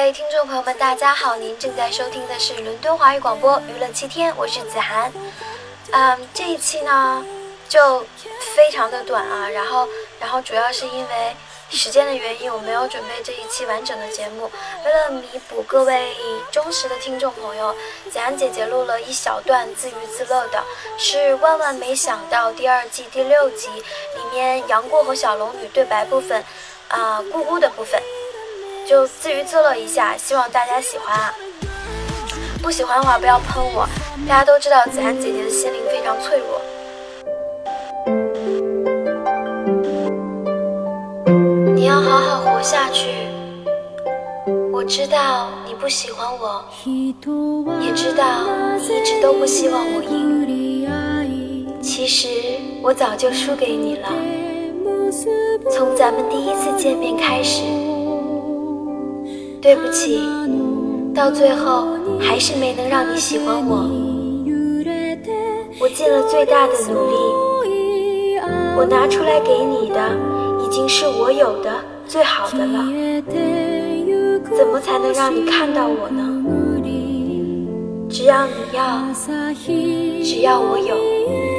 [0.00, 1.36] 各位听众朋友们，大家好！
[1.36, 5.12] 您正在收听的是伦敦华语广播娱乐七天，我是子涵。
[5.90, 7.22] 嗯，这一期呢
[7.68, 8.00] 就
[8.56, 9.86] 非常的短啊，然后，
[10.18, 11.36] 然后主要是因为
[11.68, 14.50] 时间的原因，我没有准备这一期完整的节目。
[14.86, 16.16] 为了弥补各位
[16.50, 17.76] 忠实的听众朋友，
[18.10, 20.64] 子涵姐姐录了一小段自娱自乐的，
[20.96, 26.42] 是万万没想到第二季第六集里面杨过和小龙女对白部分，
[26.88, 28.02] 啊，咕咕的部分。
[28.90, 31.32] 就自娱自乐一下，希望大家喜欢啊！
[32.60, 33.88] 不喜欢的话不要喷我。
[34.28, 36.60] 大家都知道子涵姐姐的心灵非常脆弱。
[41.72, 43.10] 你要好好活下去。
[44.72, 48.24] 我知道你不喜欢我，也知道
[48.76, 50.40] 你一直都不希望我赢。
[51.80, 52.28] 其实
[52.82, 54.08] 我早就输给你了。
[55.70, 57.62] 从咱们第一次见面开始。
[59.72, 60.18] 对不起，
[61.14, 63.88] 到最后还是没能让你喜欢我。
[65.80, 68.36] 我尽了最大的努力，
[68.76, 70.10] 我拿出来给你的
[70.64, 71.70] 已经是我有的
[72.04, 72.84] 最好的了。
[74.56, 76.42] 怎么才能让你看到我呢？
[78.10, 79.04] 只要你要，
[80.24, 81.49] 只要我有。